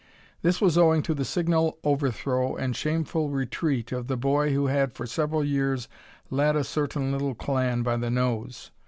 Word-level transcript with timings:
This 0.41 0.59
was 0.59 0.79
owing 0.79 1.03
to 1.03 1.13
the 1.13 1.23
signal 1.23 1.77
overthrow 1.83 2.55
and 2.55 2.75
shameful 2.75 3.29
retreat 3.29 3.91
of 3.91 4.07
the 4.07 4.17
boy 4.17 4.51
who 4.51 4.65
had 4.65 4.93
for 4.93 5.05
several 5.05 5.43
years 5.43 5.87
led 6.31 6.55
a 6.55 6.63
certain 6.63 7.11
little 7.11 7.35
clan 7.35 7.83
by 7.83 7.97
the 7.97 8.09
nose. 8.09 8.71